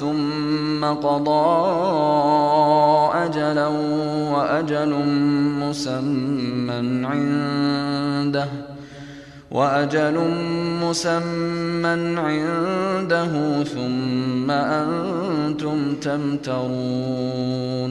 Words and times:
ثم 0.00 0.84
قضى 0.84 1.64
أجلا 3.14 3.66
وأجل 4.34 4.92
مسمى 5.60 7.06
عنده 7.06 8.48
وأجل 9.50 10.16
مسمى 10.82 11.94
عنده 12.18 13.32
ثم 13.64 14.50
أنتم 14.50 15.94
تمترون. 15.94 17.90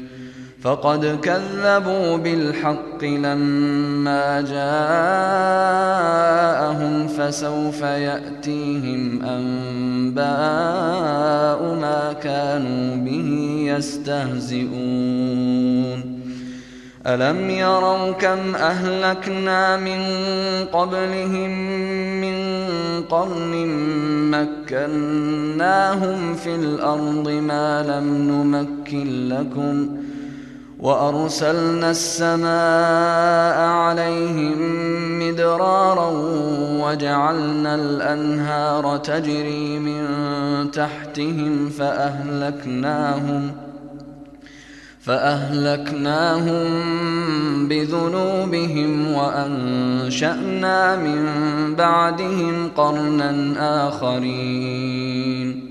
فقد 0.61 1.19
كذبوا 1.21 2.17
بالحق 2.17 3.03
لما 3.03 4.41
جاءهم 4.41 4.61
فسوف 7.07 7.81
يأتيهم 7.81 9.23
أنباء 9.23 10.25
ما 11.81 12.13
كانوا 12.13 12.95
به 12.95 13.59
يستهزئون. 13.77 14.71
ألم 17.07 17.49
يروا 17.49 18.11
كم 18.11 18.55
أهلكنا 18.55 19.77
من 19.77 20.01
قبلهم 20.65 21.51
من 22.21 22.61
قرن 23.03 23.67
مكناهم 24.31 26.35
في 26.35 26.55
الأرض 26.55 27.29
ما 27.29 27.83
لم 27.83 28.31
نمكن 28.31 29.29
لكم 29.29 30.01
وأرسلنا 30.81 31.91
السماء 31.91 33.57
عليهم 33.59 34.57
مدرارا 35.19 36.09
وجعلنا 36.83 37.75
الأنهار 37.75 38.97
تجري 38.97 39.79
من 39.79 40.01
تحتهم 40.71 41.69
فأهلكناهم 41.69 43.51
ۖ 43.67 43.71
فأهلكناهم 45.01 46.63
بذنوبهم 47.67 49.11
وأنشأنا 49.13 50.95
من 50.95 51.25
بعدهم 51.75 52.69
قرنا 52.77 53.53
آخرين 53.87 55.70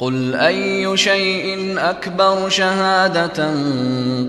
قل 0.00 0.34
أي 0.34 0.96
شيء 0.96 1.76
أكبر 1.78 2.48
شهادة 2.48 3.44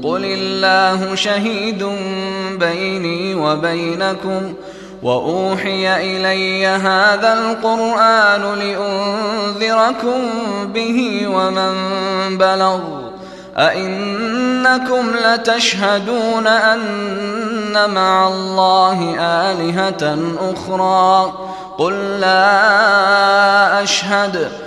قل 0.03 0.25
الله 0.25 1.15
شهيد 1.15 1.85
بيني 2.59 3.35
وبينكم 3.35 4.53
وأوحي 5.03 5.95
إلي 5.97 6.67
هذا 6.67 7.33
القرآن 7.33 8.59
لأنذركم 8.59 10.19
به 10.73 11.27
ومن 11.27 11.73
بلغ 12.37 12.79
أئنكم 13.57 15.11
لتشهدون 15.25 16.47
أن 16.47 17.89
مع 17.93 18.27
الله 18.27 19.15
آلهة 19.19 20.17
أخرى 20.41 21.33
قل 21.77 22.19
لا 22.19 23.83
أشهد 23.83 24.66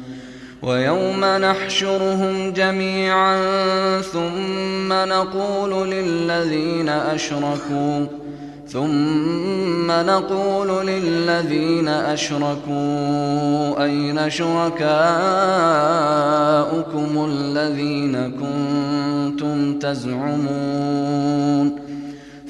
ويوم 0.63 1.25
نحشرهم 1.25 2.53
جميعا 2.53 3.37
ثم 4.01 4.93
نقول 4.93 5.91
للذين 5.91 6.89
أشركوا 6.89 8.05
ثم 8.67 9.91
نقول 9.91 10.87
للذين 10.87 11.87
أشركوا 11.87 13.83
أين 13.83 14.29
شركاؤكم 14.29 14.81
الذين 17.29 18.31
كنتم 18.31 19.79
تزعمون 19.79 21.31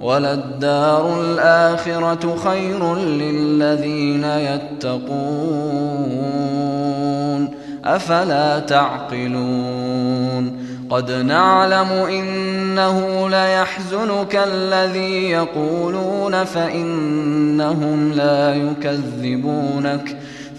وللدار 0.00 1.20
الآخرة 1.20 2.36
خير 2.44 2.94
للذين 2.96 4.24
يتقون. 4.24 5.10
أفلا 7.84 8.58
تعقلون؟ 8.58 10.00
قد 10.90 11.10
نعلم 11.10 11.92
إنه 11.92 13.28
ليحزنك 13.28 14.36
الذي 14.36 15.30
يقولون 15.30 16.44
فإنهم 16.44 18.12
لا 18.12 18.54
يكذبونك. 18.54 20.16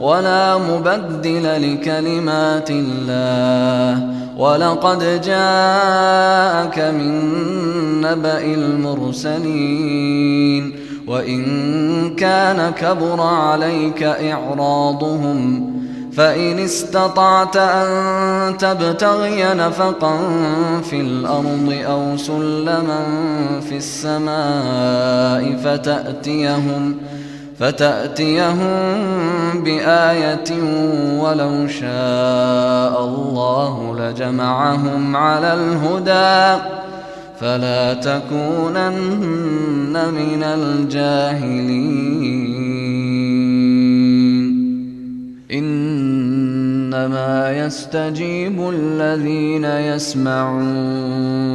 ولا 0.00 0.58
مبدل 0.58 1.74
لكلمات 1.74 2.70
الله. 2.70 4.08
ولقد 4.38 5.20
جاءك 5.24 6.78
من 6.78 7.20
نبأ 8.00 8.44
المرسلين. 8.44 10.24
وإن 11.06 11.44
كان 12.16 12.70
كبر 12.70 13.20
عليك 13.20 14.02
إعراضهم 14.02 15.70
فإن 16.12 16.58
استطعت 16.58 17.56
أن 17.56 18.56
تبتغي 18.58 19.54
نفقا 19.54 20.18
في 20.82 21.00
الأرض 21.00 21.74
أو 21.86 22.16
سلما 22.16 23.02
في 23.68 23.76
السماء 23.76 25.56
فتأتيهم. 25.64 26.96
فتأتيهم 27.58 28.94
بآية 29.64 30.50
ولو 31.18 31.66
شاء 31.66 33.04
الله 33.04 33.96
لجمعهم 33.98 35.16
على 35.16 35.54
الهدى 35.54 36.62
فلا 37.40 37.94
تكونن 37.94 39.92
من 39.92 40.42
الجاهلين. 40.42 42.14
إنما 45.52 47.66
يستجيب 47.66 48.70
الذين 48.70 49.64
يسمعون. 49.94 51.54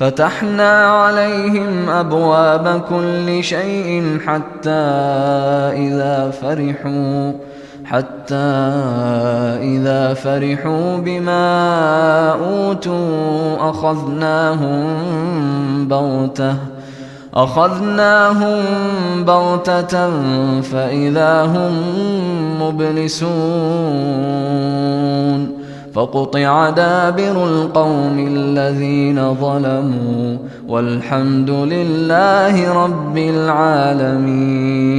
فتحنا 0.00 0.86
عليهم 0.86 1.88
أبواب 1.90 2.82
كل 2.88 3.44
شيء 3.44 4.18
حتى 4.26 4.70
إذا 5.76 6.30
فرحوا 6.42 7.32
حتى 7.84 8.34
إذا 9.60 10.14
فرحوا 10.14 10.96
بما 10.96 12.30
أوتوا 12.32 13.70
أخذناهم 13.70 14.88
بغتة 15.88 16.54
أخذناهم 17.34 18.62
بغتة 19.24 20.10
فإذا 20.60 21.44
هم 21.44 21.72
مبلسون. 22.62 23.30
فقطع 25.94 26.70
دابر 26.70 27.44
القوم 27.44 28.26
الذين 28.28 29.34
ظلموا 29.34 30.36
والحمد 30.68 31.50
لله 31.50 32.84
رب 32.84 33.18
العالمين. 33.18 34.90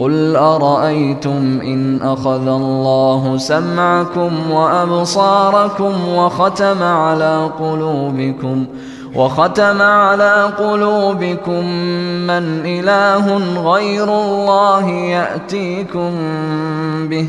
قل 0.00 0.36
أرأيتم 0.36 1.60
إن 1.64 2.02
أخذ 2.02 2.46
الله 2.48 3.36
سمعكم 3.36 4.50
وأبصاركم 4.50 5.92
وختم 6.16 6.82
على 6.82 7.50
قلوبكم 7.60 8.66
وختم 9.14 9.82
على 9.82 10.52
قلوبكم 10.58 11.64
من 12.26 12.62
إله 12.64 13.36
غير 13.72 14.04
الله 14.04 14.88
يأتيكم 14.90 16.10
به 17.08 17.28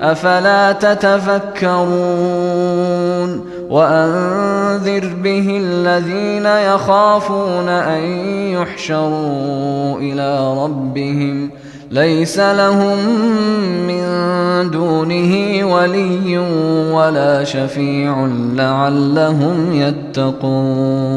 أفلا 0.00 0.72
تتفكرون 0.72 1.86
وأنذر 3.70 5.14
به 5.22 5.60
الذين 5.62 6.46
يخافون 6.46 7.68
أن 7.68 8.02
يحشروا 8.52 9.98
إلى 9.98 10.54
ربهم 10.64 11.50
ليس 11.90 12.38
لهم 12.38 12.98
من 13.86 14.06
دونه 14.70 15.64
ولي 15.74 16.38
ولا 16.92 17.44
شفيع 17.44 18.28
لعلهم 18.54 19.72
يتقون 19.72 21.16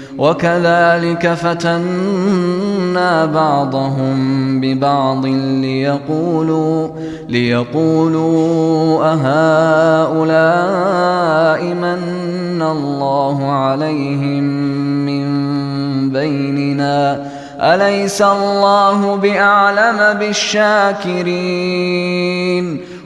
وكذلك 0.17 1.33
فتنا 1.33 3.25
بعضهم 3.25 4.61
ببعض 4.61 5.25
ليقولوا 5.25 6.89
ليقولوا 7.29 9.05
أهؤلاء 9.13 10.43
من 11.63 12.61
الله 12.61 13.51
عليهم 13.51 14.43
من 15.05 15.31
بيننا؟ 16.09 17.31
أليس 17.61 18.21
الله 18.21 19.15
بأعلم 19.15 20.19
بالشاكرين؟ 20.19 21.31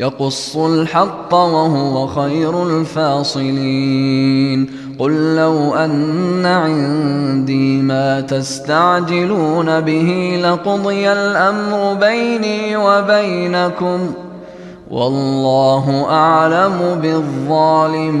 يقص 0.00 0.56
الحق 0.56 1.34
وهو 1.34 2.06
خير 2.06 2.62
الفاصلين. 2.62 4.66
قل 4.98 5.36
لو 5.36 5.74
أن 5.74 6.46
عندي 6.46 7.82
ما 7.82 8.20
تستعجلون 8.20 9.80
به 9.80 10.40
لقضي 10.42 11.12
الأمر 11.12 11.94
بيني 11.94 12.76
وبينكم 12.76 14.12
والله 14.90 16.06
أعلم 16.10 16.98
بالظالمين. 17.02 18.20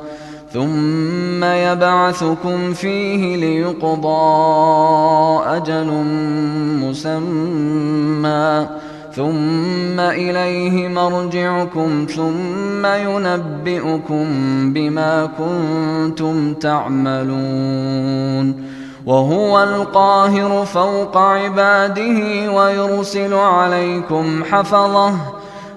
ثم 0.53 1.43
يبعثكم 1.43 2.73
فيه 2.73 3.35
ليقضى 3.35 4.11
أجل 5.45 5.87
مسمى 6.81 8.67
ثم 9.15 9.99
إليه 9.99 10.87
مرجعكم 10.87 12.05
ثم 12.15 12.85
ينبئكم 12.85 14.25
بما 14.73 15.29
كنتم 15.37 16.53
تعملون 16.53 17.91
وهو 19.05 19.63
القاهر 19.63 20.65
فوق 20.65 21.17
عباده 21.17 22.51
ويرسل 22.53 23.33
عليكم 23.33 24.43
حفظه 24.43 25.40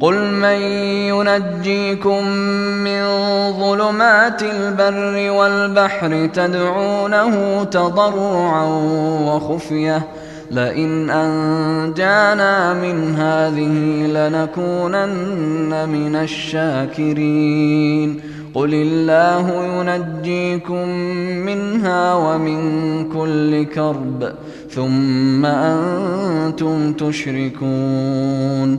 قل 0.00 0.14
من 0.14 0.60
ينجيكم 1.10 2.28
من 2.84 3.04
ظلمات 3.60 4.42
البر 4.42 5.30
والبحر 5.30 6.26
تدعونه 6.26 7.64
تضرعا 7.64 8.64
وخفيه 9.26 10.06
لئن 10.50 11.10
أنجانا 11.10 12.74
من 12.74 13.14
هذه 13.14 14.06
لنكونن 14.06 15.88
من 15.88 16.16
الشاكرين 16.16 17.54
قل 18.54 18.70
الله 18.74 19.64
ينجيكم 19.64 20.88
منها 21.46 22.14
ومن 22.14 22.58
كل 23.08 23.64
كرب 23.64 24.32
ثم 24.70 25.46
أنتم 25.46 26.92
تشركون 26.92 28.78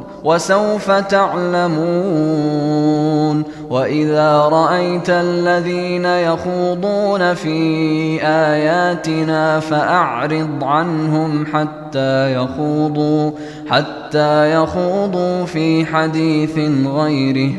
وسوف 0.23 0.91
تعلمون 0.91 1.81
وإذا 3.69 4.37
رأيت 4.37 5.09
الذين 5.09 6.05
يخوضون 6.05 7.33
في 7.33 8.19
آياتنا 8.23 9.59
فأعرض 9.59 10.63
عنهم 10.63 11.45
حتى 11.45 12.35
يخوضوا 12.35 13.31
حتى 13.69 14.53
يخوضوا 14.53 15.45
في 15.45 15.85
حديث 15.85 16.57
غيره. 16.87 17.51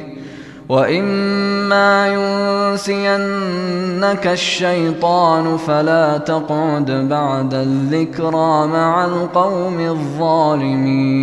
وإما 0.69 2.09
ينسينك 2.73 4.27
الشيطان 4.27 5.57
فلا 5.57 6.19
تقعد 6.19 6.91
بعد 6.91 7.55
الذكرى 7.55 8.67
مع 8.67 9.05
القوم 9.05 9.81
الظالمين. 9.81 11.23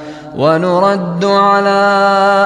ونرد 0.37 1.25
على 1.25 1.87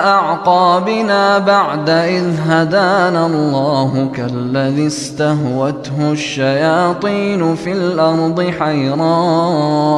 أعقابنا 0.05 1.37
بعد 1.37 1.89
إذ 1.89 2.25
هدانا 2.49 3.25
الله 3.25 4.09
كالذي 4.15 4.87
استهوته 4.87 6.11
الشياطين 6.11 7.55
في 7.55 7.71
الأرض 7.71 8.53
حيران. 8.59 9.95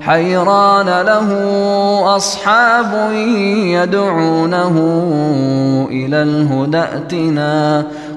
حيران 0.00 0.86
له 0.86 1.28
أصحاب 2.16 3.12
يدعونه 3.56 4.76
إلى 5.90 6.22
الهدى 6.22 6.78
ائتنا 6.78 7.84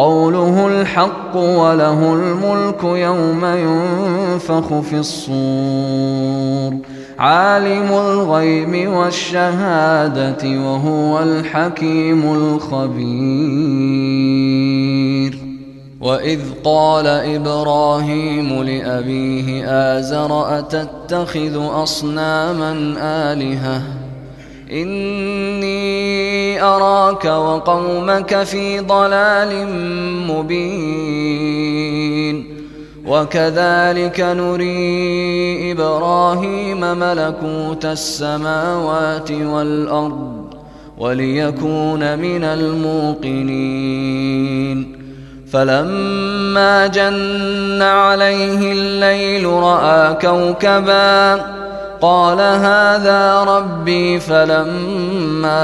قوله 0.00 0.66
الحق 0.66 1.36
وله 1.36 2.14
الملك 2.14 2.84
يوم 2.84 3.44
ينفخ 3.44 4.80
في 4.80 4.98
الصور. 4.98 6.74
عالم 7.18 7.92
الغيب 7.92 8.88
والشهادة 8.90 10.60
وهو 10.60 11.22
الحكيم 11.22 12.32
الخبير. 12.34 13.60
وإذ 16.00 16.40
قال 16.64 17.06
إبراهيم 17.06 18.62
لأبيه 18.62 19.64
آزر 19.68 20.58
أتتخذ 20.58 21.82
أصناما 21.82 22.94
آلهة؟ 22.98 23.82
إني 24.72 26.62
أراك 26.62 27.24
وقومك 27.24 28.42
في 28.42 28.80
ضلال 28.80 29.66
مبين. 30.28 31.80
وكذلك 33.06 34.20
نري 34.20 35.72
إبراهيم 35.72 36.80
ملكوت 36.80 37.84
السماوات 37.84 39.30
والأرض 39.30 40.54
وليكون 40.98 42.18
من 42.18 42.44
الموقنين. 42.44 43.90
فلما 45.52 46.86
جن 46.86 47.82
عليه 47.82 48.72
الليل 48.72 49.46
رأى 49.46 50.14
كوكبا 50.14 51.59
قال 52.00 52.40
هذا 52.40 53.44
ربي 53.44 54.20
فلما 54.20 55.60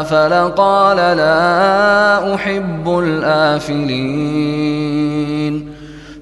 افل 0.00 0.50
قال 0.50 0.96
لا 0.96 2.34
احب 2.34 2.98
الافلين 2.98 4.50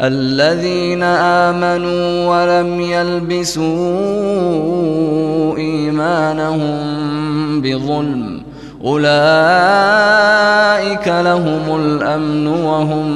الذين 0.00 1.02
آمنوا 1.02 2.26
ولم 2.28 2.80
يلبسوا 2.80 3.66
إيمانهم 5.56 6.76
بظلم 7.62 8.42
أولئك 8.84 9.08
لهم 11.08 11.80
الأمن 11.80 12.46
وهم 12.46 13.06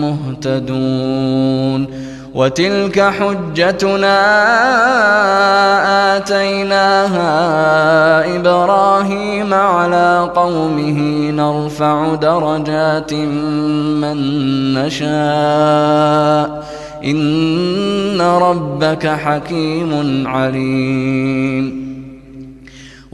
مهتدون 0.00 2.03
وتلك 2.34 3.00
حجتنا 3.00 4.16
آتيناها 6.16 7.30
إبراهيم 8.36 9.54
على 9.54 10.30
قومه 10.34 11.30
نرفع 11.30 12.14
درجات 12.14 13.14
من 14.02 14.18
نشاء. 14.74 16.64
إن 17.04 18.20
ربك 18.20 19.06
حكيم 19.06 20.24
عليم. 20.26 21.83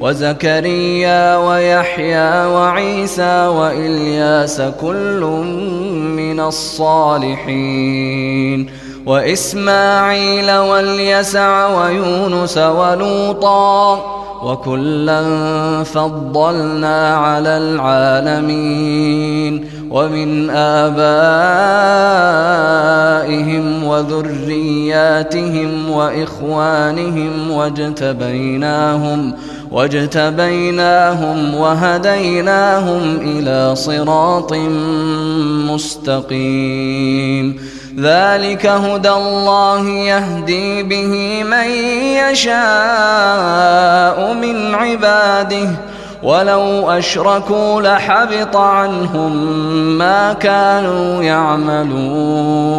وزكريا 0.00 1.36
ويحيى 1.36 2.46
وعيسى 2.46 3.46
وإلياس 3.46 4.62
كل 4.80 5.20
من 6.16 6.40
الصالحين 6.40 7.98
وإسماعيل 9.06 10.50
واليسع 10.50 11.66
ويونس 11.66 12.58
ولوطا 12.58 14.18
وكلا 14.42 15.22
فضلنا 15.84 17.16
على 17.16 17.48
العالمين 17.58 18.98
ومن 19.90 20.50
آبائهم 20.50 20.98
وذرياتهم 23.84 25.70
وإخوانهم 25.90 27.50
واجتبيناهم 27.50 29.34
واجتبيناهم 29.70 31.54
وهديناهم 31.54 33.18
إلى 33.20 33.76
صراط 33.76 34.52
مستقيم. 35.70 37.56
ذلك 38.00 38.66
هدى 38.66 39.10
الله 39.10 39.88
يهدي 39.88 40.82
به 40.82 41.42
من 41.44 41.70
يشاء 42.30 42.58
من 44.34 44.74
عباده. 44.74 45.68
ولو 46.22 46.90
أشركوا 46.90 47.82
لحبط 47.82 48.56
عنهم 48.56 49.32
ما 49.98 50.32
كانوا 50.32 51.22
يعملون. 51.22 52.78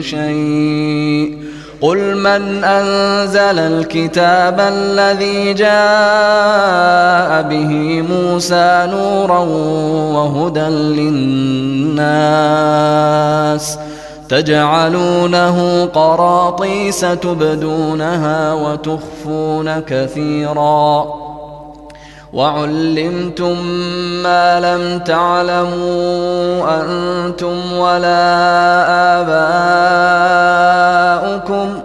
شيء. 0.00 1.48
قل 1.80 2.16
من 2.16 2.64
أنزل 2.64 3.58
الكتاب 3.58 4.60
الذي 4.60 5.54
جاء 5.54 7.42
به 7.42 8.02
موسى 8.10 8.88
نورا 8.90 9.38
وهدى 10.14 10.68
للناس 11.00 12.18
تجعلونه 14.28 15.84
قراطيس 15.84 17.00
تبدونها 17.00 18.54
وتخفون 18.54 19.80
كثيرا. 19.80 21.27
وعلمتم 22.32 23.66
ما 24.22 24.60
لم 24.60 24.98
تعلموا 24.98 26.80
أنتم 26.80 27.72
ولا 27.72 28.24
اباؤكم 31.20 31.80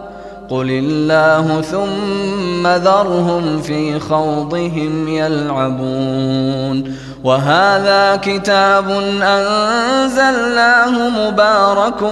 قل 0.49 0.69
الله 0.69 1.61
ثم 1.61 2.67
ذرهم 2.67 3.61
في 3.61 3.99
خوضهم 3.99 5.07
يلعبون 5.07 6.95
وهذا 7.23 8.15
كتاب 8.15 8.89
أنزلناه 9.21 11.09
مبارك 11.09 12.03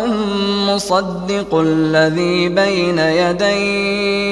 مصدق 0.68 1.56
الذي 1.56 2.50
بين 2.50 3.00
يديه 3.00 4.32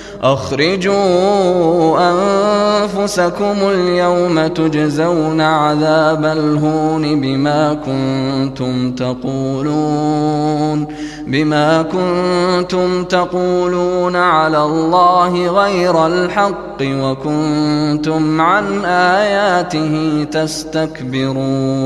أخرجوا 0.21 1.99
أنفسكم 2.11 3.55
اليوم 3.61 4.47
تجزون 4.47 5.41
عذاب 5.41 6.25
الهون 6.25 7.21
بما 7.21 7.73
كنتم 7.73 8.91
تقولون 8.91 10.87
بما 11.27 11.81
كنتم 11.81 13.03
تقولون 13.03 14.15
على 14.15 14.63
الله 14.63 15.47
غير 15.47 16.07
الحق 16.07 16.81
وكنتم 16.81 18.41
عن 18.41 18.85
آياته 18.85 20.25
تستكبرون. 20.31 21.81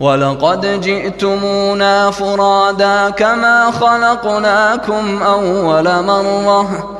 ولقد 0.00 0.80
جئتمونا 0.80 2.10
فرادا 2.10 3.10
كما 3.10 3.70
خلقناكم 3.70 5.22
أول 5.22 6.04
مرة 6.04 6.99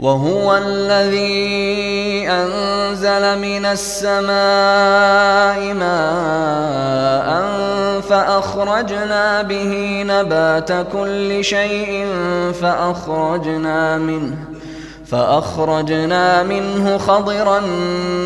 وهو 0.00 0.56
الذي 0.56 2.28
أنزل 2.30 3.38
من 3.38 3.64
السماء 3.66 4.28
ماء 5.74 7.28
فأخرجنا 8.00 9.42
به 9.42 10.02
نبات 10.06 10.72
كل 10.92 11.44
شيء 11.44 12.06
فأخرجنا 12.60 13.98
منه 13.98 14.36
فأخرجنا 15.06 16.42
منه 16.42 16.98
خضرا 16.98 17.60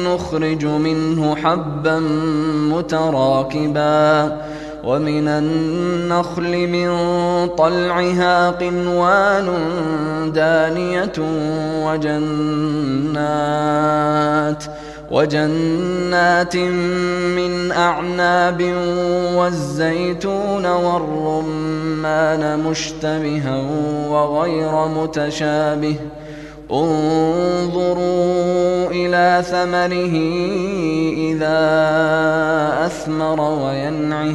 نخرج 0.07 0.65
منه 0.65 1.37
حبا 1.37 1.99
متراكبا 2.73 4.37
ومن 4.85 5.29
النخل 5.29 6.69
من 6.69 6.89
طلعها 7.49 8.51
قنوان 8.51 9.49
دانية 10.35 11.13
وجنات 11.87 13.23
وجنات 15.11 16.57
من 17.37 17.73
أعناب 17.73 18.63
والزيتون 19.35 20.67
والرمان 20.67 22.59
مشتبها 22.59 23.63
وغير 24.09 24.89
متشابه 24.89 25.95
ۖ. 25.95 25.99
انظروا 26.73 28.01
إلى 28.91 29.43
ثمره 29.45 30.17
إذا 31.33 31.59
أثمر 32.87 33.41
وينعه. 33.41 34.35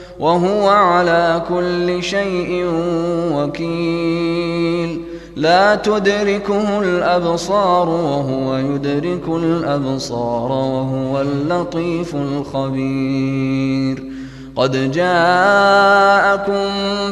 وهو 0.21 0.69
على 0.69 1.41
كل 1.49 2.03
شيء 2.03 2.65
وكيل. 3.33 5.01
لا 5.35 5.75
تدركه 5.75 6.79
الأبصار 6.79 7.89
وهو 7.89 8.55
يدرك 8.55 9.27
الأبصار 9.27 10.51
وهو 10.51 11.21
اللطيف 11.21 12.15
الخبير. 12.15 14.03
قد 14.55 14.91
جاءكم 14.91 16.67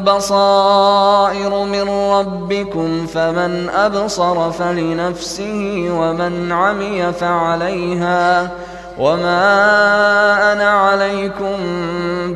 بصائر 0.06 1.64
من 1.64 1.90
ربكم 1.90 3.06
فمن 3.08 3.70
أبصر 3.70 4.52
فلنفسه 4.52 5.88
ومن 5.92 6.52
عمي 6.52 7.14
فعليها 7.14 8.52
وما 9.00 10.54
أنا 10.54 10.70
عليكم 10.70 11.56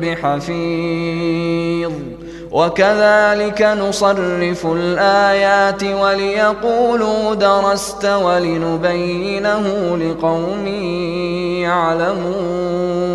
بحفيظ 0.00 1.92
وكذلك 2.52 3.62
نصرف 3.62 4.66
الايات 4.66 5.84
وليقولوا 5.84 7.34
درست 7.34 8.04
ولنبينه 8.04 9.96
لقوم 9.96 10.66
يعلمون 11.66 13.14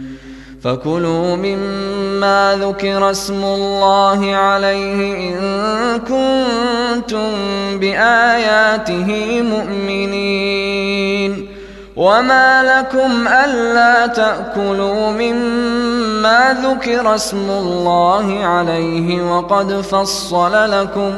فكلوا 0.63 1.35
مما 1.35 2.57
ذكر 2.61 3.11
اسم 3.11 3.43
الله 3.43 4.35
عليه 4.35 5.29
إن 5.29 5.99
كنتم 5.99 7.31
بآياته 7.79 9.41
مؤمنين. 9.41 11.47
وما 11.95 12.63
لكم 12.63 13.27
ألا 13.27 14.07
تأكلوا 14.07 15.11
مما 15.11 16.57
ذكر 16.63 17.15
اسم 17.15 17.49
الله 17.49 18.45
عليه 18.45 19.37
وقد 19.37 19.81
فصل 19.81 20.71
لكم 20.71 21.13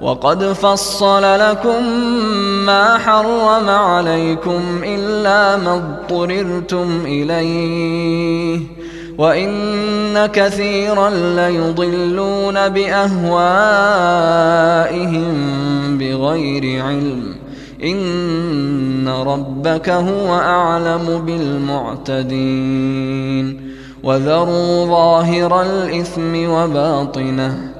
وقد 0.00 0.44
فصل 0.44 1.22
لكم 1.22 1.84
ما 2.66 2.98
حرم 2.98 3.68
عليكم 3.68 4.60
إلا 4.82 5.56
ما 5.56 5.74
اضطررتم 5.74 7.00
إليه. 7.04 8.60
وإن 9.18 10.26
كثيرا 10.26 11.10
ليضلون 11.10 12.68
بأهوائهم 12.68 13.48
بغير 15.98 16.84
علم. 16.84 17.34
إن 17.84 19.08
ربك 19.08 19.88
هو 19.88 20.34
أعلم 20.34 21.22
بالمعتدين. 21.26 23.70
وذروا 24.02 24.86
ظاهر 24.86 25.62
الإثم 25.62 26.50
وباطنه. 26.50 27.79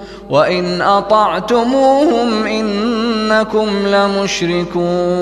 وإن 0.31 0.81
أطعتموهم 0.81 2.45
إنكم 2.45 3.69
لمشركون 3.87 5.21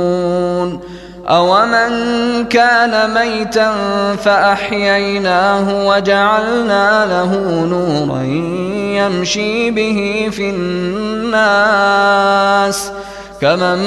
أومن 1.30 2.46
كان 2.46 3.14
ميتا 3.14 3.76
فأحييناه 4.16 5.88
وجعلنا 5.88 7.06
له 7.06 7.66
نورا 7.66 8.24
يمشي 9.00 9.72
به 9.72 10.30
في 10.32 10.50
الناس 11.30 11.90
كمن 13.42 13.80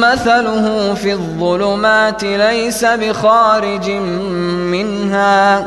مثله 0.00 0.94
في 0.94 1.12
الظلمات 1.12 2.24
ليس 2.24 2.84
بخارج 2.84 3.90
منها 4.70 5.66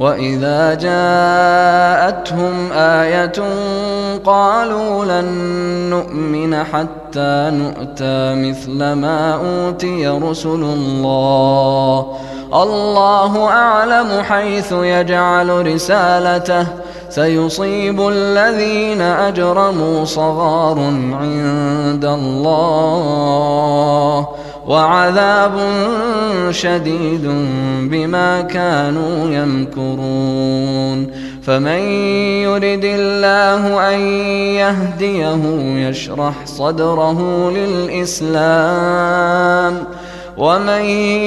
وإذا 0.00 0.74
جاءتهم 0.74 2.72
آية 2.72 3.32
قالوا 4.24 5.04
لن 5.04 5.28
نؤمن 5.90 6.64
حتى 6.64 7.50
نؤتى 7.52 8.34
مثل 8.34 8.92
ما 8.92 9.34
أوتي 9.34 10.08
رسل 10.08 10.48
الله 10.48 12.06
الله 12.54 13.48
أعلم 13.48 14.22
حيث 14.22 14.72
يجعل 14.72 15.66
رسالته 15.74 16.66
سيصيب 17.10 18.08
الذين 18.08 19.00
أجرموا 19.00 20.04
صغار 20.04 20.78
عند 21.20 22.04
الله 22.04 23.20
وعذاب 24.70 25.54
شديد 26.50 27.26
بما 27.90 28.40
كانوا 28.40 29.30
يمكرون. 29.30 31.10
فمن 31.42 31.78
يرد 32.46 32.84
الله 32.84 33.94
أن 33.94 34.00
يهديه 34.54 35.42
يشرح 35.88 36.34
صدره 36.46 37.50
للإسلام. 37.50 38.94
ومن 40.38 40.82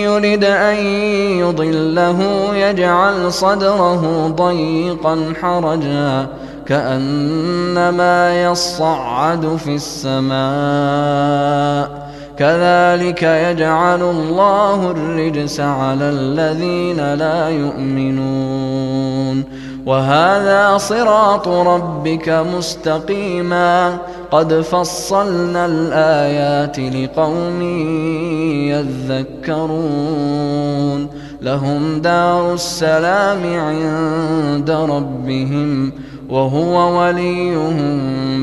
يرد 0.07 0.43
أن 0.43 0.75
يضله 1.39 2.19
يجعل 2.55 3.33
صدره 3.33 4.27
ضيقا 4.27 5.33
حرجا 5.41 6.27
كأنما 6.65 8.43
يصعد 8.43 9.57
في 9.65 9.75
السماء. 9.75 10.43
كذلك 12.39 13.23
يجعل 13.23 14.01
الله 14.01 14.91
الرجس 14.91 15.59
على 15.59 16.09
الذين 16.09 17.13
لا 17.13 17.49
يؤمنون. 17.49 19.43
وهذا 19.85 20.77
صراط 20.77 21.47
ربك 21.47 22.29
مستقيما. 22.29 23.97
قد 24.31 24.53
فصلنا 24.53 25.65
الآيات 25.65 26.79
لقوم 26.79 27.61
يذكرون. 28.67 31.07
لهم 31.41 32.01
دار 32.01 32.53
السلام 32.53 33.59
عند 33.59 34.71
ربهم. 34.71 35.91
وهو 36.33 36.99
وليهم 36.99 37.99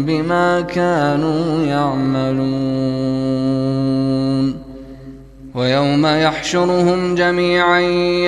بما 0.06 0.60
كانوا 0.60 1.64
يعملون. 1.64 2.90
ويوم 5.54 6.06
يحشرهم 6.06 7.14
جميعا 7.14 7.80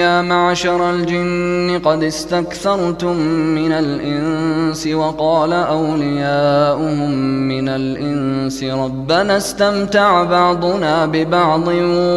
يا 0.03 0.23
معشر 0.23 0.91
الجن 0.91 1.81
قد 1.85 2.03
استكثرتم 2.03 3.17
من 3.59 3.73
الإنس 3.73 4.87
وقال 4.87 5.53
أولياؤهم 5.53 7.11
من 7.49 7.69
الإنس 7.69 8.65
ربنا 8.65 9.37
استمتع 9.37 10.25
بعضنا 10.25 11.07
ببعض 11.07 11.69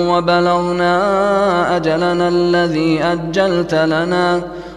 وبلغنا 0.09 0.95
أجلنا 1.77 2.27
الذي 2.27 3.03
أجلت 3.03 3.75
لنا. 3.75 4.41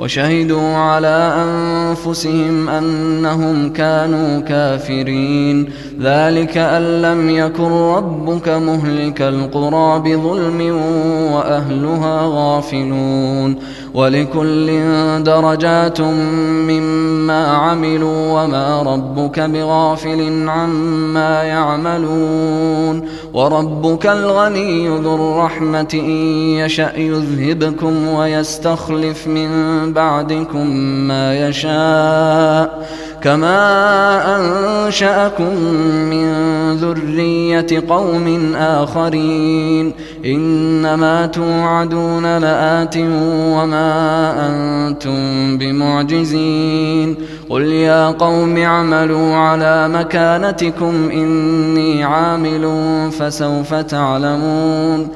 وشهدوا 0.00 0.74
على 0.76 1.34
أنفسهم 1.36 2.68
أنهم 2.68 3.72
كانوا 3.72 4.40
كافرين. 4.40 5.70
ذلك 6.02 6.58
أن 6.58 7.02
لم 7.02 7.30
يكن 7.30 7.72
ربك 7.72 8.48
مهلك 8.48 9.22
القرى 9.22 9.98
بظلم 9.98 10.60
وأهلها 11.32 12.20
غافلون. 12.22 13.56
ولكل 13.94 14.66
درجات 15.22 16.00
مما 16.00 17.46
عملوا 17.46 18.42
وما 18.42 18.82
ربك 18.82 19.40
بغافل 19.40 20.48
عما 20.48 21.42
يعملون 21.42 23.08
وربك 23.34 24.06
الغني 24.06 24.88
ذو 24.88 25.14
الرحمة 25.14 25.88
إن 25.94 26.10
يشأ 26.60 26.92
يذهبكم 26.96 28.08
ويستخلف 28.08 29.26
من 29.26 29.50
بعدكم 29.92 30.66
ما 31.08 31.48
يشاء 31.48 32.88
كما 33.22 34.36
أنشأكم 34.36 35.54
من 36.10 36.32
ذرية 36.76 37.82
قوم 37.88 38.54
آخرين 38.56 39.92
إنما 40.24 41.26
توعدون 41.26 42.38
لآت 42.38 42.96
وما 42.96 43.90
أنتم 44.46 45.58
بمعجزين 45.58 47.16
قل 47.48 47.62
يا 47.62 48.06
قوم 48.06 48.56
اعملوا 48.56 49.34
على 49.34 49.88
مكانتكم 49.88 51.10
إني 51.12 52.04
عامل 52.04 52.64
فسوف 53.12 53.74
تعلمون 53.74 55.08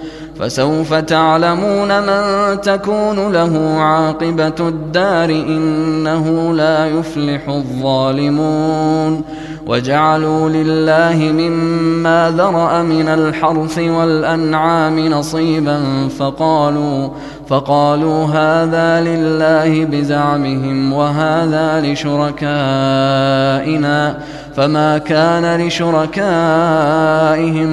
فسوف 0.44 0.94
تعلمون 0.94 2.02
من 2.02 2.60
تكون 2.60 3.32
له 3.32 3.78
عاقبة 3.78 4.68
الدار 4.68 5.30
إنه 5.30 6.54
لا 6.54 6.86
يفلح 6.86 7.48
الظالمون. 7.48 9.24
وجعلوا 9.66 10.48
لله 10.48 11.32
مما 11.32 12.32
ذرأ 12.36 12.82
من 12.82 13.08
الحرث 13.08 13.78
والأنعام 13.78 14.98
نصيبا 14.98 16.08
فقالوا 16.18 17.08
فقالوا 17.48 18.24
هذا 18.24 19.00
لله 19.00 19.84
بزعمهم 19.84 20.92
وهذا 20.92 21.80
لشركائنا. 21.80 22.54
فما 24.56 24.98
كان 24.98 25.60
لشركائهم 25.66 26.12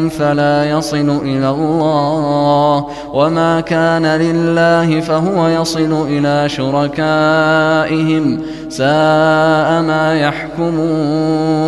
فلا 0.10 0.70
يصل 0.70 1.22
إلى 1.24 1.50
الله 1.50 2.88
وما 3.14 3.62
كان 3.62 4.06
لله 4.06 5.00
فهو 5.00 5.48
يصل 5.48 6.08
إلى 6.08 6.50
شركائهم 6.50 8.42
ساء 8.70 9.82
ما 9.82 10.20
يحكمون 10.22 11.62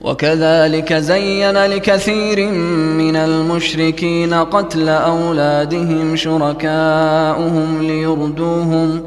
وكذلك 0.00 0.92
زين 0.92 1.56
لكثير 1.56 2.50
من 2.98 3.16
المشركين 3.16 4.34
قتل 4.34 4.88
أولادهم 4.88 6.16
شركاؤهم 6.16 7.82
ليردوهم 7.82 8.06
ليردوهم 8.06 9.02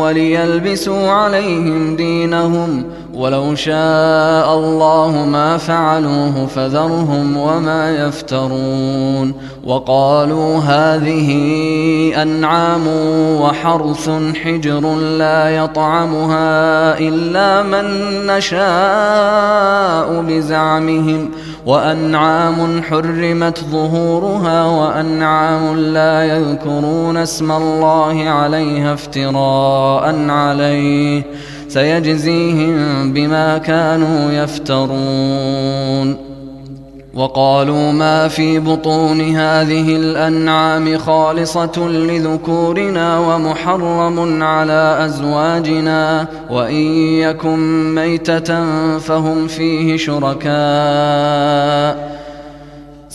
وليلبسوا 0.00 1.10
عليهم 1.10 1.96
دينهم 1.96 2.84
ولو 3.14 3.54
شاء 3.54 4.54
الله 4.58 5.26
ما 5.28 5.56
فعلوه 5.56 6.46
فذرهم 6.46 7.36
وما 7.36 7.90
يفترون 7.90 9.34
وقالوا 9.64 10.58
هذه 10.58 11.30
أنعام 12.22 12.86
وحرث 13.40 14.10
حجر 14.44 14.94
لا 14.94 15.50
يطعمها 15.56 16.98
إلا 16.98 17.62
من 17.62 17.86
نشاء 18.26 20.22
بزعمهم 20.22 21.30
وأنعام 21.66 22.82
حرمت 22.82 23.58
ظهورها 23.58 24.66
وأنعام 24.66 25.76
لا 25.76 26.24
يذكرون 26.24 27.16
اسم 27.16 27.52
الله 27.52 28.28
عليها 28.28 28.94
افتراء 28.94 30.28
عليه 30.28 31.22
سيجزيهم 31.70 33.12
بما 33.12 33.58
كانوا 33.58 34.32
يفترون. 34.32 36.16
وقالوا 37.14 37.92
ما 37.92 38.28
في 38.28 38.58
بطون 38.58 39.20
هذه 39.20 39.96
الأنعام 39.96 40.98
خالصة 40.98 41.88
لذكورنا 41.88 43.18
ومحرم 43.18 44.42
على 44.42 44.98
أزواجنا 45.04 46.26
وإن 46.50 46.82
يكن 47.18 47.94
ميتة 47.94 48.64
فهم 48.98 49.46
فيه 49.46 49.96
شركاء. 49.96 50.50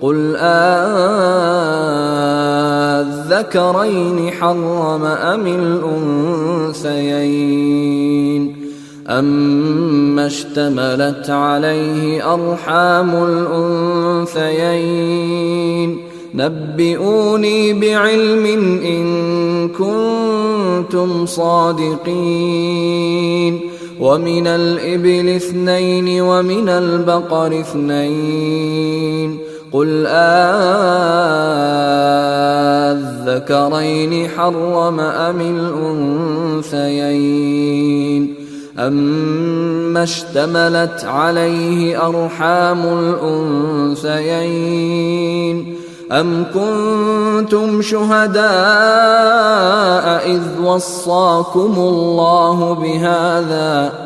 قل 0.00 0.36
آذكرين 3.46 4.30
حرم 4.30 5.04
أم 5.04 5.46
الأنثيين 6.76 8.56
أما 9.08 10.26
اشتملت 10.26 11.30
عليه 11.30 12.34
أرحام 12.34 13.24
الأنثيين 14.34 15.98
نبئوني 16.34 17.72
بعلم 17.72 18.46
إن 18.84 19.68
كنتم 19.68 21.26
صادقين 21.26 22.16
ومن 24.00 24.46
الإبل 24.46 25.28
اثنين 25.28 26.20
ومن 26.20 26.68
البقر 26.68 27.60
اثنين 27.60 29.45
قل 29.76 30.06
آذكرين 32.96 34.28
حرم 34.28 35.00
أم 35.00 35.40
الأنثيين 36.70 38.34
أما 38.78 40.02
اشتملت 40.02 41.04
عليه 41.04 42.06
أرحام 42.06 42.84
الأنثيين 44.04 45.76
أم 46.12 46.46
كنتم 46.54 47.82
شهداء 47.82 48.46
إذ 50.26 50.42
وصاكم 50.64 51.74
الله 51.78 52.74
بهذا 52.74 54.05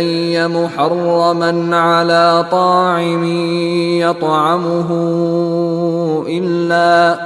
إلي 0.00 0.48
محرما 0.48 1.76
على 1.76 2.46
طاعم 2.50 3.24
يطعمه 4.00 4.90
إلا 6.28 7.18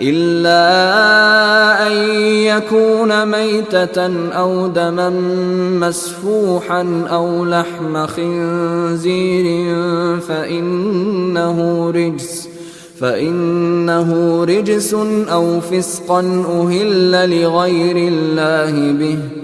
إلا 0.00 0.66
أن 1.86 1.92
يكون 2.22 3.26
ميتة 3.26 4.30
أو 4.32 4.66
دما 4.66 5.10
مسفوحا 5.80 7.04
أو 7.10 7.44
لحم 7.44 8.06
خنزير 8.06 9.46
فإنه 10.20 11.90
رجس 11.90 12.48
فإنه 13.00 14.44
رجس 14.44 14.94
أو 15.32 15.60
فسقا 15.60 16.20
أهل 16.60 17.40
لغير 17.40 17.96
الله 17.96 18.92
به. 18.92 19.43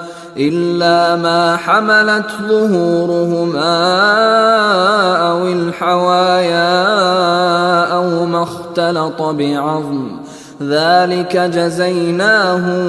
إلا 0.37 1.15
ما 1.15 1.57
حملت 1.57 2.25
ظهورهما 2.49 3.77
أو 5.31 5.47
الحوايا 5.47 6.73
أو 7.83 8.25
ما 8.25 8.43
اختلط 8.43 9.21
بعظم. 9.21 10.07
ذلك 10.61 11.37
جزيناهم 11.37 12.87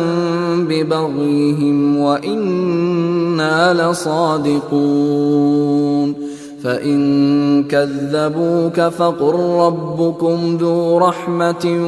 ببغيهم 0.67 1.99
وإنا 1.99 3.75
لصادقون. 3.75 5.13
فإن 6.65 7.65
كذبوك 7.65 8.81
فقل 8.81 9.35
ربكم 9.59 10.59
ذو 10.61 10.99
رحمة 10.99 11.81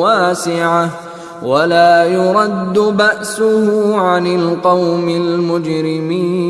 واسعة. 0.00 1.07
ولا 1.42 2.04
يرد 2.04 2.78
بأسه 2.78 3.96
عن 4.00 4.26
القوم 4.26 5.08
المجرمين. 5.08 6.48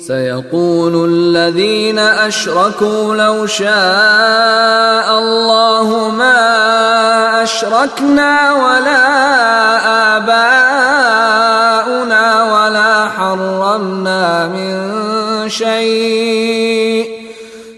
سيقول 0.00 1.10
الذين 1.10 1.98
أشركوا 1.98 3.14
لو 3.14 3.46
شاء 3.46 5.18
الله 5.18 6.08
ما 6.18 7.42
أشركنا 7.42 8.52
ولا 8.52 9.04
آباؤنا 10.16 11.44
ولا 12.52 13.08
حرمنا 13.08 14.46
من 14.46 14.74
شيء. 15.48 17.13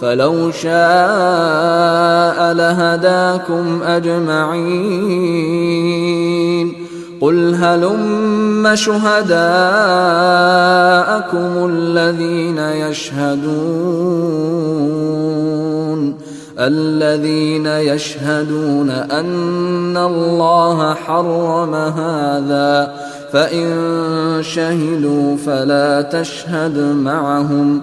فلو 0.00 0.50
شاء 0.50 0.76
لهداكم 2.52 3.82
أجمعين. 3.82 5.26
قل 7.20 7.54
هلم 7.54 8.74
شهداءكم 8.74 9.36
الذين 11.70 12.58
يشهدون 12.58 13.86
الذين 16.58 17.66
يشهدون 17.66 18.90
أن 18.90 19.96
الله 19.96 20.94
حرم 20.94 21.74
هذا 21.74 22.94
فإن 23.32 23.68
شهدوا 24.40 25.36
فلا 25.36 26.02
تشهد 26.02 26.78
معهم. 26.78 27.82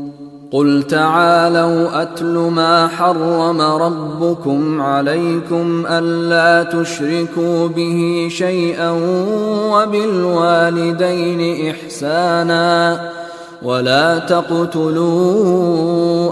قل 0.51 0.83
تعالوا 0.83 2.01
أتل 2.01 2.37
ما 2.37 2.87
حرم 2.87 3.61
ربكم 3.61 4.81
عليكم 4.81 5.85
ألا 5.89 6.63
تشركوا 6.63 7.67
به 7.67 8.27
شيئا 8.31 8.89
وبالوالدين 9.71 11.69
إحساناً 11.69 13.11
ولا 13.63 14.19
تقتلوا 14.19 15.09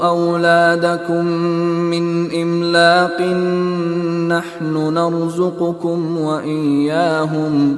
اولادكم 0.07 1.26
من 1.91 2.32
املاق 2.41 3.22
نحن 4.28 4.93
نرزقكم 4.93 6.17
واياهم 6.17 7.78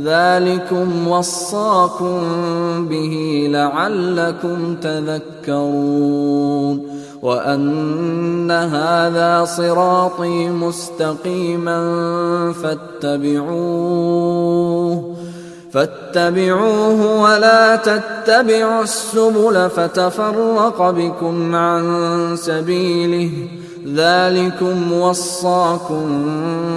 ذلكم 0.00 1.08
وصاكم 1.08 2.18
به 2.88 3.46
لعلكم 3.50 4.76
تذكرون 4.76 6.24
وأن 7.22 8.50
هذا 8.50 9.44
صراطي 9.44 10.48
مستقيما 10.48 11.78
فاتبعوه 12.62 13.94
فاتبعوه 15.72 17.22
ولا 17.22 17.76
تتبعوا 17.76 18.82
السبل 18.82 19.70
فتفرق 19.70 20.90
بكم 20.90 21.54
عن 21.54 22.36
سبيله 22.36 23.30
ذلكم 23.86 24.92
وصاكم 24.92 26.06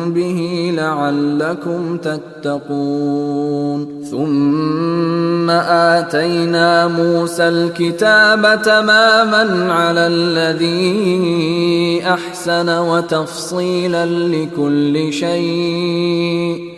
به 0.08 0.72
لعلكم 0.76 1.98
تتقون. 1.98 4.04
ثم 4.12 5.50
آتينا 5.50 6.88
موسى 6.88 7.48
الكتاب 7.48 8.62
تماما 8.62 9.74
على 9.74 10.08
الذي 10.08 12.04
أحسن 12.06 12.70
وتفصيلا 12.70 14.06
لكل 14.06 15.14
شيء. 15.14 16.77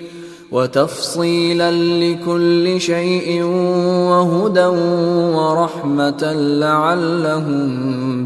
وتفصيلا 0.52 1.72
لكل 1.72 2.82
شيء 2.82 3.44
وهدى 4.10 4.66
ورحمة 5.36 6.34
لعلهم 6.34 7.70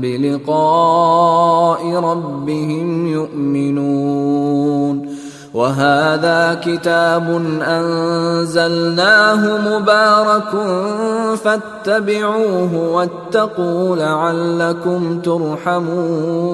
بلقاء 0.01 1.95
ربهم 1.95 3.07
يؤمنون. 3.07 5.13
وهذا 5.53 6.61
كتاب 6.65 7.41
أنزلناه 7.61 9.41
مبارك 9.77 10.51
فاتبعوه 11.37 12.93
واتقوا 12.93 13.95
لعلكم 13.95 15.19
ترحمون. 15.19 16.53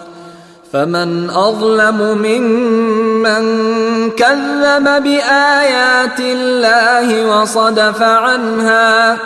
فمن 0.73 1.29
أظلم 1.29 2.17
ممن 2.17 3.43
كذب 4.09 5.03
بآيات 5.03 6.19
الله 6.19 7.25
وصدف 7.25 8.01
عنها 8.01 9.17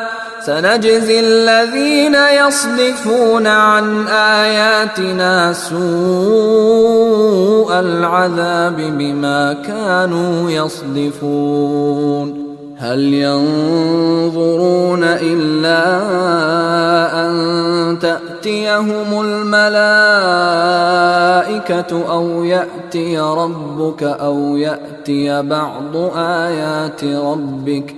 سنجزي 0.45 1.19
الذين 1.19 2.15
يصدفون 2.15 3.47
عن 3.47 4.07
آياتنا 4.07 5.53
سوء 5.53 5.79
العذاب 7.79 8.75
بما 8.75 9.53
كانوا 9.53 10.51
يصدفون 10.51 12.45
هل 12.77 13.13
ينظرون 13.13 15.03
إلا 15.03 15.85
أن 17.25 17.97
تأتيهم 18.45 19.21
الملائكة 19.21 20.11
أو 22.11 22.43
يأتي 22.43 23.19
ربك 23.19 24.03
أو 24.03 24.57
يأتي 24.57 25.41
بعض 25.41 25.95
آيات 26.15 27.03
ربك 27.03 27.89
ۖ. 27.89 27.93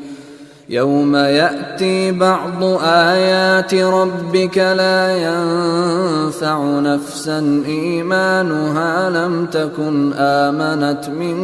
يوم 0.69 1.15
يأتي 1.15 2.11
بعض 2.11 2.63
آيات 2.83 3.73
ربك 3.73 4.57
لا 4.57 5.17
ينفع 5.17 6.79
نفسا. 6.79 7.63
إيمانها 7.65 9.09
لم 9.09 9.45
تكن 9.45 10.13
آمنت 10.13 11.09
من 11.09 11.37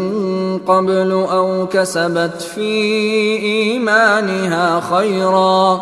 قبل 0.67 1.11
أو 1.11 1.67
كسبت 1.67 2.41
في 2.41 2.71
إيمانها 3.41 4.79
خيرا. 4.79 5.81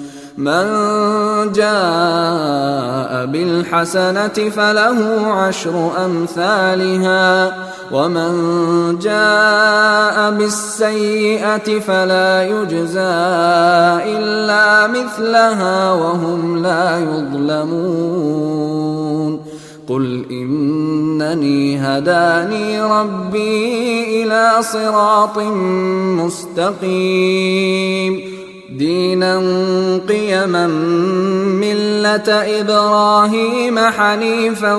من 0.41 0.65
جاء 1.51 3.25
بالحسنة 3.25 4.49
فله 4.49 5.27
عشر 5.27 5.91
أمثالها 6.05 7.53
ومن 7.91 8.33
جاء 8.99 10.31
بالسيئة 10.31 11.79
فلا 11.79 12.43
يجزى 12.43 12.99
إلا 14.17 14.87
مثلها 14.87 15.91
وهم 15.91 16.63
لا 16.63 16.99
يظلمون. 16.99 18.51
قل 19.89 20.25
إنني 20.31 21.79
هداني 21.79 22.81
ربي 22.81 24.23
إلى 24.23 24.51
صراط 24.61 25.37
مستقيم. 26.81 28.30
دينا 28.77 29.37
قيما 30.09 30.67
ملة 30.67 32.29
إبراهيم 32.61 33.79
حنيفا 33.79 34.73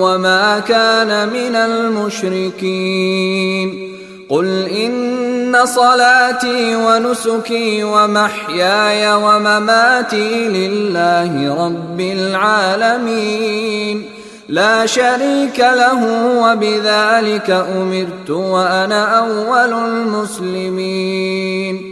وما 0.00 0.58
كان 0.58 1.28
من 1.28 1.56
المشركين. 1.56 3.18
قل 4.28 4.68
إن 4.68 5.56
صلاتي 5.64 6.76
ونسكي 6.76 7.84
ومحياي 7.84 9.14
ومماتي 9.14 10.48
لله 10.48 11.64
رب 11.66 12.00
العالمين. 12.00 14.04
لا 14.48 14.86
شريك 14.86 15.58
له 15.58 16.04
وبذلك 16.42 17.50
أمرت 17.50 18.30
وأنا 18.30 19.18
أول 19.18 19.72
المسلمين. 19.88 21.91